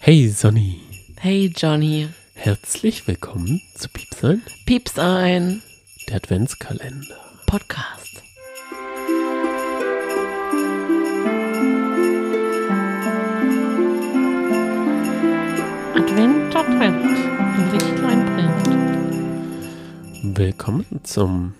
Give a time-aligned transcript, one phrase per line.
[0.00, 0.80] Hey Sonny,
[1.18, 5.62] Hey Johnny, herzlich willkommen zu Piepsein, Pieps ein
[6.08, 7.16] der Adventskalender.
[7.46, 8.22] Podcast.
[15.94, 18.24] Advent, Advent, ein Lichtlein
[20.22, 20.38] brennt.
[20.38, 21.54] Willkommen zum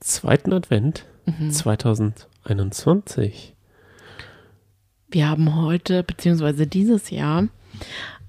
[0.00, 1.50] zweiten Advent Mhm.
[1.50, 3.54] 2021.
[5.10, 7.48] Wir haben heute, beziehungsweise dieses Jahr,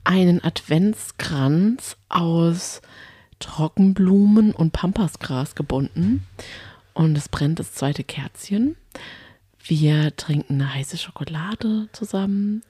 [0.04, 2.82] einen Adventskranz aus
[3.40, 6.26] Trockenblumen und Pampasgras gebunden.
[6.94, 8.76] Und es brennt das zweite Kerzchen.
[9.64, 12.64] Wir trinken eine heiße Schokolade zusammen.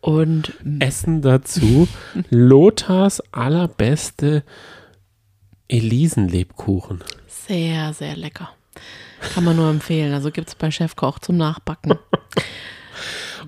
[0.00, 1.88] Und Essen dazu
[2.30, 4.44] Lothars allerbeste
[5.68, 7.02] Elisenlebkuchen.
[7.26, 8.50] sehr, sehr lecker.
[9.34, 10.12] Kann man nur empfehlen.
[10.14, 11.98] Also gibt es bei Chefkoch zum Nachbacken.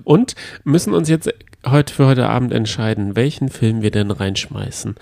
[0.03, 1.31] Und müssen uns jetzt
[1.65, 4.95] heute für heute Abend entscheiden, welchen Film wir denn reinschmeißen.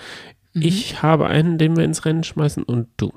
[0.53, 3.11] Ich habe einen, den wir ins Rennen schmeißen und du.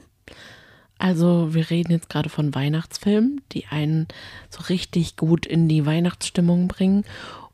[0.99, 4.09] Also wir reden jetzt gerade von Weihnachtsfilmen, die einen
[4.49, 7.05] so richtig gut in die Weihnachtsstimmung bringen.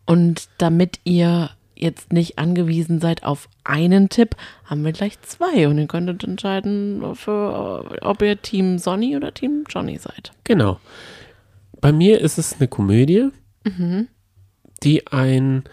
[0.06, 5.67] Und damit ihr jetzt nicht angewiesen seid auf einen Tipp, haben wir gleich zwei.
[5.67, 10.33] Und ihr könntet entscheiden, für, ob ihr Team Sonny oder Team Johnny seid.
[10.45, 10.78] Genau.
[11.81, 13.31] Bei mir ist es eine Komödie,
[14.83, 15.65] die ein,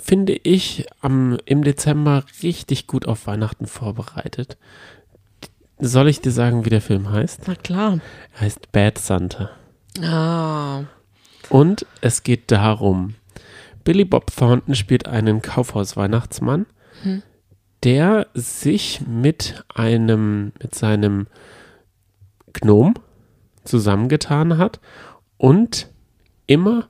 [0.00, 4.56] finde ich, am, im Dezember richtig gut auf Weihnachten vorbereitet.
[5.78, 7.42] Soll ich dir sagen, wie der Film heißt?
[7.46, 7.98] Na klar.
[8.34, 9.50] Er heißt Bad Santa.
[10.02, 10.84] Ah,
[11.48, 13.14] Und es geht darum,
[13.84, 16.66] Billy Bob Thornton spielt einen Kaufhaus-Weihnachtsmann,
[17.82, 21.26] der sich mit einem, mit seinem
[22.54, 22.94] Gnom
[23.64, 24.80] zusammengetan hat
[25.36, 25.88] und
[26.46, 26.88] immer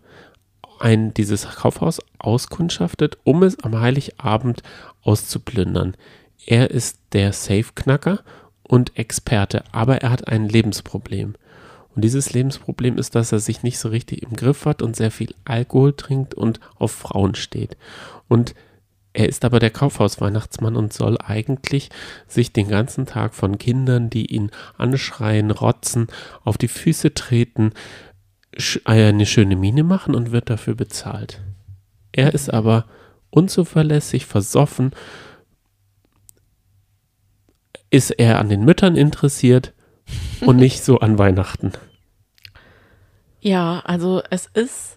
[0.80, 4.62] ein, dieses Kaufhaus auskundschaftet, um es am Heiligabend
[5.02, 5.96] auszuplündern.
[6.46, 8.20] Er ist der Safe-Knacker
[8.62, 11.34] und Experte, aber er hat ein Lebensproblem.
[11.94, 15.10] Und dieses Lebensproblem ist, dass er sich nicht so richtig im Griff hat und sehr
[15.10, 17.76] viel Alkohol trinkt und auf Frauen steht.
[18.28, 18.54] Und
[19.12, 21.88] er ist aber der Kaufhaus-Weihnachtsmann und soll eigentlich
[22.26, 26.08] sich den ganzen Tag von Kindern, die ihn anschreien, rotzen,
[26.42, 27.72] auf die Füße treten,
[28.84, 31.40] eine schöne Miene machen und wird dafür bezahlt.
[32.12, 32.86] Er ist aber
[33.30, 34.92] unzuverlässig, versoffen,
[37.90, 39.72] ist er an den Müttern interessiert
[40.40, 41.72] und nicht so an Weihnachten.
[43.40, 44.96] Ja, also es ist,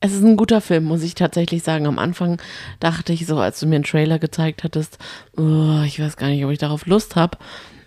[0.00, 1.86] es ist ein guter Film, muss ich tatsächlich sagen.
[1.86, 2.40] Am Anfang
[2.78, 4.98] dachte ich so, als du mir einen Trailer gezeigt hattest,
[5.36, 7.38] oh, ich weiß gar nicht, ob ich darauf Lust habe.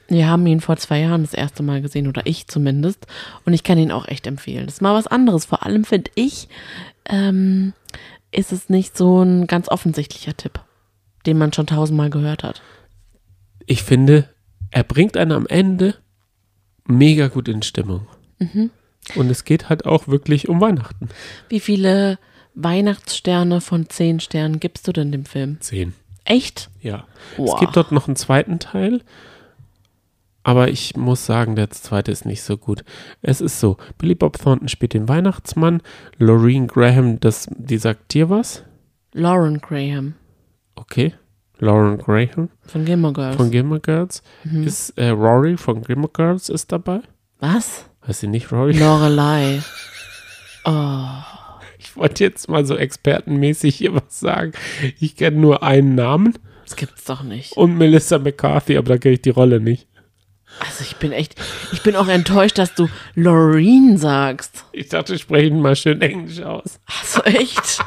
[0.07, 3.07] Wir haben ihn vor zwei Jahren das erste Mal gesehen, oder ich zumindest.
[3.45, 4.65] Und ich kann ihn auch echt empfehlen.
[4.65, 5.45] Das ist mal was anderes.
[5.45, 6.49] Vor allem finde ich,
[7.05, 7.73] ähm,
[8.31, 10.59] ist es nicht so ein ganz offensichtlicher Tipp,
[11.25, 12.61] den man schon tausendmal gehört hat.
[13.65, 14.29] Ich finde,
[14.71, 15.95] er bringt einen am Ende
[16.85, 18.07] mega gut in Stimmung.
[19.15, 21.09] Und es geht halt auch wirklich um Weihnachten.
[21.49, 22.17] Wie viele
[22.55, 25.61] Weihnachtssterne von zehn Sternen gibst du denn dem Film?
[25.61, 25.93] Zehn.
[26.25, 26.69] Echt?
[26.81, 27.05] Ja.
[27.37, 27.53] Wow.
[27.53, 29.01] Es gibt dort noch einen zweiten Teil,
[30.43, 32.83] aber ich muss sagen, der zweite ist nicht so gut.
[33.21, 35.81] Es ist so, Billy Bob Thornton spielt den Weihnachtsmann,
[36.17, 38.63] Lorraine Graham, das, die sagt dir was?
[39.13, 40.15] Lauren Graham
[40.75, 41.13] Okay.
[41.59, 43.35] Lauren Graham von Gilmore Girls.
[43.37, 44.21] von Gilmore Girls.
[44.65, 47.01] Ist äh, Rory von Gilmore Girls ist dabei?
[47.39, 47.85] Was?
[48.07, 48.73] Heißt sie nicht Rory?
[48.77, 49.61] Lorelei.
[50.65, 51.05] Oh,
[51.77, 54.53] Ich wollte jetzt mal so expertenmäßig hier was sagen.
[54.99, 56.33] Ich kenne nur einen Namen
[56.63, 57.57] das gibt's doch nicht.
[57.57, 59.87] und Melissa McCarthy, aber da kenne ich die Rolle nicht.
[60.59, 61.35] Also ich bin echt,
[61.71, 64.65] ich bin auch enttäuscht, dass du Loreen sagst.
[64.71, 66.79] Ich dachte, sprechen mal schön Englisch aus.
[66.85, 67.79] Also echt?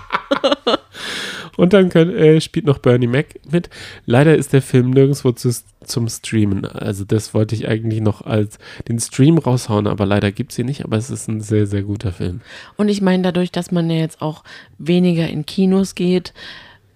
[1.56, 3.70] Und dann können, äh, spielt noch Bernie Mac mit.
[4.04, 6.66] Leider ist der Film nirgendwo zu, zum Streamen.
[6.66, 10.66] Also das wollte ich eigentlich noch als den Stream raushauen, aber leider gibt es ihn
[10.66, 10.84] nicht.
[10.84, 12.40] Aber es ist ein sehr, sehr guter Film.
[12.76, 14.44] Und ich meine, dadurch, dass man ja jetzt auch
[14.78, 16.34] weniger in Kinos geht,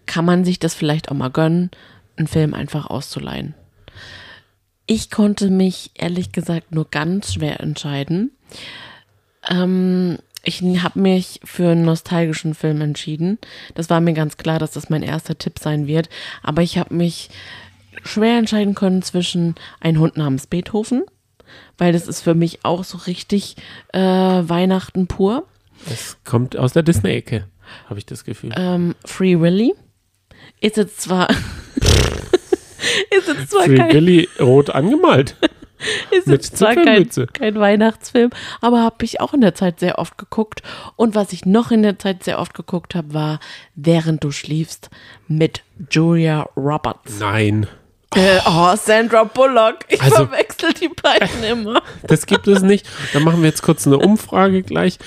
[0.06, 1.70] kann man sich das vielleicht auch mal gönnen,
[2.16, 3.54] einen Film einfach auszuleihen.
[4.92, 8.32] Ich konnte mich ehrlich gesagt nur ganz schwer entscheiden.
[9.48, 13.38] Ähm, ich habe mich für einen nostalgischen Film entschieden.
[13.76, 16.08] Das war mir ganz klar, dass das mein erster Tipp sein wird.
[16.42, 17.30] Aber ich habe mich
[18.02, 21.04] schwer entscheiden können zwischen Ein Hund namens Beethoven,
[21.78, 23.54] weil das ist für mich auch so richtig
[23.92, 25.46] äh, Weihnachten pur.
[25.88, 27.46] Es kommt aus der Disney-Ecke,
[27.88, 28.50] habe ich das Gefühl.
[28.56, 29.72] Ähm, Free Willy
[30.60, 31.28] ist jetzt zwar
[33.10, 35.36] ist jetzt zwar Free kein, Willy rot angemalt.
[36.10, 38.28] Ist jetzt zwar kein, kein Weihnachtsfilm,
[38.60, 40.62] aber habe ich auch in der Zeit sehr oft geguckt.
[40.96, 43.40] Und was ich noch in der Zeit sehr oft geguckt habe, war
[43.76, 44.90] Während du schliefst
[45.26, 47.18] mit Julia Roberts.
[47.18, 47.66] Nein.
[48.14, 49.78] Äh, oh, Sandra Bullock.
[49.88, 51.80] Ich Also- verwechsel die beiden immer.
[52.06, 52.86] Das gibt es nicht.
[53.14, 54.98] Dann machen wir jetzt kurz eine Umfrage gleich.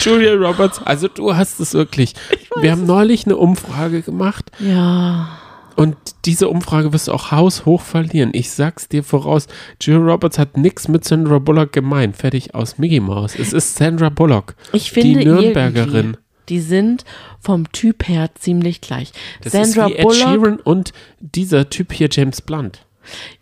[0.00, 2.14] Julia Roberts, also du hast es wirklich.
[2.60, 5.38] Wir haben neulich eine Umfrage gemacht Ja.
[5.76, 8.30] Und diese Umfrage wirst du auch haushoch verlieren.
[8.32, 9.46] Ich sag's dir voraus.
[9.80, 12.14] Julia Roberts hat nichts mit Sandra Bullock gemein.
[12.14, 13.38] Fertig aus Mickey Mouse.
[13.38, 14.56] Es ist Sandra Bullock.
[14.72, 16.16] Ich finde die Nürnbergerin.
[16.48, 17.04] die sind
[17.40, 19.12] vom Typ her ziemlich gleich.
[19.42, 22.86] Das Sandra ist wie Ed Bullock, Sheeran und dieser Typ hier, James Blunt.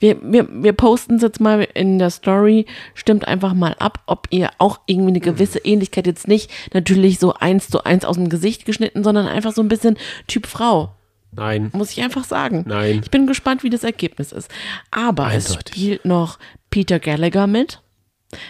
[0.01, 2.67] wir, wir, wir posten es jetzt mal in der Story.
[2.95, 7.35] Stimmt einfach mal ab, ob ihr auch irgendwie eine gewisse Ähnlichkeit jetzt nicht natürlich so
[7.35, 9.97] eins zu eins aus dem Gesicht geschnitten, sondern einfach so ein bisschen
[10.27, 10.95] Typ Frau.
[11.37, 11.71] Nein.
[11.73, 12.65] Muss ich einfach sagen.
[12.67, 13.01] Nein.
[13.03, 14.51] Ich bin gespannt, wie das Ergebnis ist.
[14.91, 15.75] Aber es Eindeutig.
[15.75, 16.39] spielt noch
[16.71, 17.81] Peter Gallagher mit.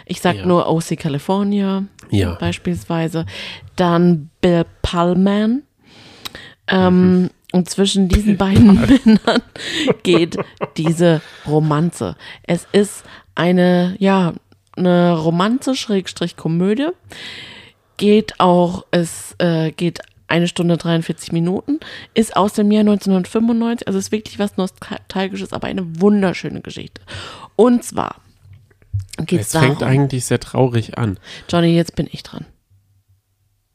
[0.07, 0.47] Ich sag Ja.
[0.47, 2.35] nur OC California Ja.
[2.35, 3.27] beispielsweise.
[3.77, 5.63] Dann Bill Pullman.
[6.69, 7.31] Ähm, Mhm.
[7.53, 9.43] Und zwischen diesen beiden Männern
[10.03, 10.37] geht
[10.77, 12.17] diese Romanze.
[12.43, 13.05] Es ist
[13.37, 14.33] eine, ja,
[14.77, 16.89] eine Romanze, Schrägstrich Komödie.
[17.97, 21.81] Geht auch, es äh, geht eine Stunde 43 Minuten,
[22.15, 27.03] ist aus dem Jahr 1995, also ist wirklich was Nostalgisches, aber eine wunderschöne Geschichte.
[27.57, 28.17] Und zwar
[29.19, 31.19] geht es Es fängt darum, eigentlich sehr traurig an.
[31.49, 32.47] Johnny, jetzt bin ich dran.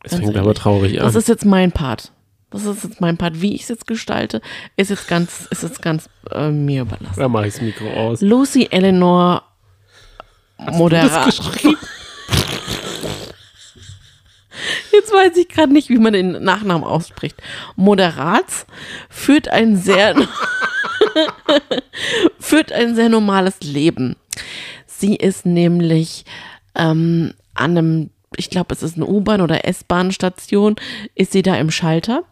[0.03, 0.41] Es Ganz fängt ehrlich.
[0.41, 1.05] aber traurig an.
[1.05, 2.11] Das ist jetzt mein Part.
[2.51, 3.41] Das ist jetzt mein Part.
[3.41, 4.41] Wie ich es jetzt gestalte,
[4.75, 7.19] ist jetzt ganz, ist jetzt ganz äh, mir überlassen.
[7.19, 8.21] da mache ich das Mikro aus.
[8.21, 9.43] Lucy Eleanor
[10.57, 11.39] Moderat.
[14.99, 17.37] Jetzt weiß ich gerade nicht, wie man den Nachnamen ausspricht.
[17.77, 18.65] Moderats
[19.09, 20.13] führt ein sehr
[22.39, 24.17] führt ein sehr normales Leben.
[24.85, 26.25] Sie ist nämlich
[26.75, 30.75] ähm, an einem, ich glaube, es ist eine U-Bahn oder S-Bahn-Station,
[31.15, 32.23] ist sie da im Schalter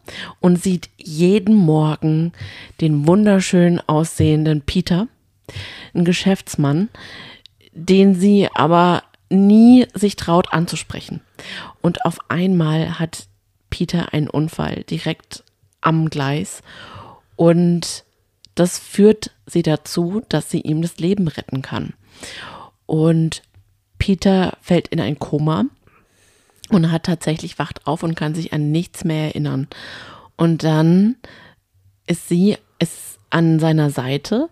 [0.41, 2.33] und sieht jeden Morgen
[2.81, 5.07] den wunderschön aussehenden Peter,
[5.93, 6.89] einen Geschäftsmann,
[7.71, 11.21] den sie aber nie sich traut anzusprechen.
[11.81, 13.27] Und auf einmal hat
[13.69, 15.43] Peter einen Unfall direkt
[15.81, 16.61] am Gleis
[17.35, 18.03] und
[18.55, 21.93] das führt sie dazu, dass sie ihm das Leben retten kann.
[22.87, 23.43] Und
[23.99, 25.65] Peter fällt in ein Koma
[26.69, 29.67] und hat tatsächlich wacht auf und kann sich an nichts mehr erinnern.
[30.37, 31.15] Und dann
[32.07, 34.49] ist sie ist an seiner Seite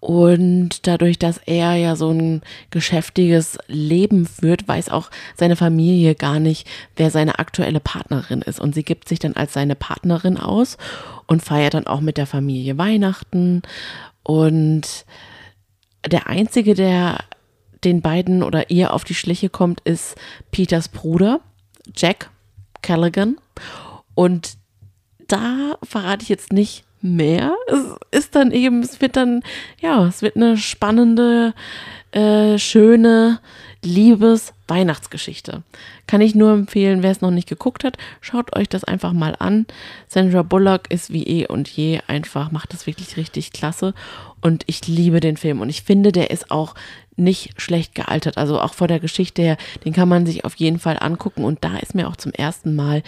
[0.00, 6.38] und dadurch, dass er ja so ein geschäftiges Leben führt, weiß auch seine Familie gar
[6.38, 8.60] nicht, wer seine aktuelle Partnerin ist.
[8.60, 10.76] Und sie gibt sich dann als seine Partnerin aus
[11.26, 13.62] und feiert dann auch mit der Familie Weihnachten.
[14.22, 15.06] Und
[16.06, 17.18] der einzige, der
[17.82, 20.16] den beiden oder ihr auf die Schliche kommt, ist
[20.50, 21.40] Peters Bruder,
[21.94, 22.30] Jack
[22.82, 23.38] Callaghan.
[24.14, 24.58] Und
[25.26, 27.54] da verrate ich jetzt nicht mehr.
[27.68, 29.42] Es ist dann eben, es wird dann,
[29.80, 31.54] ja, es wird eine spannende,
[32.12, 33.40] äh, schöne
[33.84, 35.62] Liebes-Weihnachtsgeschichte.
[36.06, 39.36] Kann ich nur empfehlen, wer es noch nicht geguckt hat, schaut euch das einfach mal
[39.38, 39.66] an.
[40.08, 43.94] Sandra Bullock ist wie eh und je einfach, macht das wirklich richtig klasse.
[44.40, 46.74] Und ich liebe den Film und ich finde, der ist auch
[47.16, 48.38] nicht schlecht gealtert.
[48.38, 51.44] Also auch vor der Geschichte her, den kann man sich auf jeden Fall angucken.
[51.44, 53.02] Und da ist mir auch zum ersten Mal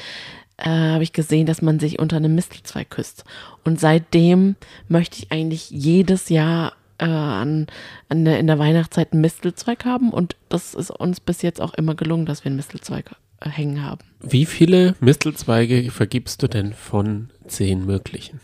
[0.58, 3.24] äh, habe ich gesehen, dass man sich unter einem Mistelzweig küsst.
[3.64, 4.56] Und seitdem
[4.88, 7.68] möchte ich eigentlich jedes Jahr äh, an,
[8.08, 10.10] an der, in der Weihnachtszeit einen Mistelzweig haben.
[10.10, 13.84] Und das ist uns bis jetzt auch immer gelungen, dass wir einen Mistelzweig äh, hängen
[13.84, 14.00] haben.
[14.20, 18.40] Wie viele Mistelzweige vergibst du denn von zehn möglichen?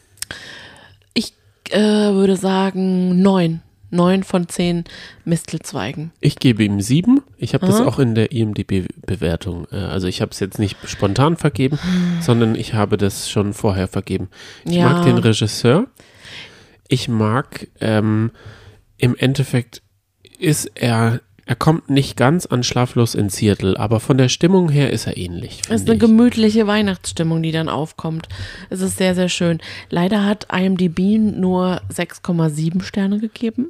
[1.15, 1.35] Ich
[1.71, 3.61] äh, würde sagen neun.
[3.91, 4.85] Neun von zehn
[5.25, 6.13] Mistelzweigen.
[6.21, 7.23] Ich gebe ihm sieben.
[7.45, 9.67] Ich habe das auch in der IMDb-Bewertung.
[9.71, 11.79] äh, Also ich habe es jetzt nicht spontan vergeben,
[12.21, 14.29] sondern ich habe das schon vorher vergeben.
[14.65, 14.89] Ich Ja.
[14.91, 15.87] mag den Regisseur.
[16.89, 18.31] Ich mag, ähm,
[18.99, 19.83] im Endeffekt
[20.39, 24.91] ist er, er kommt nicht ganz an Schlaflos in Seattle, aber von der Stimmung her
[24.91, 25.61] ist er ähnlich.
[25.69, 26.01] Es ist eine ich.
[26.01, 28.29] gemütliche Weihnachtsstimmung, die dann aufkommt.
[28.71, 29.59] Es ist sehr, sehr schön.
[29.91, 33.67] Leider hat IMDb nur 6,7 Sterne gegeben.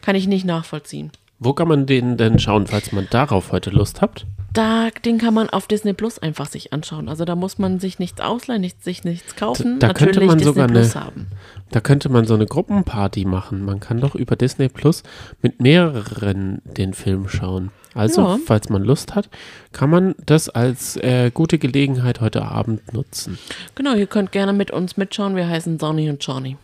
[0.00, 1.10] Kann ich nicht nachvollziehen.
[1.40, 4.26] Wo kann man den denn schauen, falls man darauf heute Lust habt?
[4.52, 7.08] Da, den kann man auf Disney Plus einfach sich anschauen.
[7.08, 9.78] Also da muss man sich nichts ausleihen, nichts, sich nichts kaufen.
[9.78, 11.26] Da- da könnte Natürlich man Disney sogar Plus eine- haben.
[11.70, 13.64] Da könnte man so eine Gruppenparty machen.
[13.64, 15.02] Man kann doch über Disney Plus
[15.42, 17.70] mit mehreren den Film schauen.
[17.94, 18.38] Also, Ja.
[18.44, 19.28] falls man Lust hat,
[19.72, 23.38] kann man das als äh, gute Gelegenheit heute Abend nutzen.
[23.74, 25.36] Genau, ihr könnt gerne mit uns mitschauen.
[25.36, 26.56] Wir heißen Sonny und Johnny.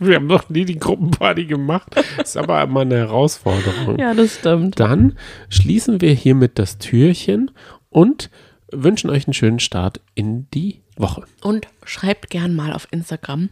[0.00, 1.94] Wir haben noch nie die Gruppenparty gemacht.
[2.20, 3.98] Ist aber immer eine Herausforderung.
[3.98, 4.80] Ja, das stimmt.
[4.80, 5.16] Dann
[5.50, 7.50] schließen wir hiermit das Türchen
[7.90, 8.30] und
[8.72, 11.24] wünschen euch einen schönen Start in die Woche.
[11.42, 13.50] Und schreibt gern mal auf Instagram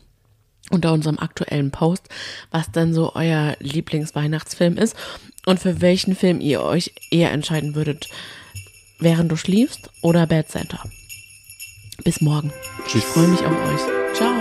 [0.71, 2.09] unter unserem aktuellen Post,
[2.51, 4.97] was denn so euer Lieblingsweihnachtsfilm ist
[5.47, 8.09] und für welchen Film ihr euch eher entscheiden würdet,
[8.99, 10.83] während du schliefst oder Bad Center.
[12.05, 12.53] Bis morgen.
[12.87, 13.03] Tschüss.
[13.03, 14.15] Ich freue mich auf euch.
[14.15, 14.38] Ciao.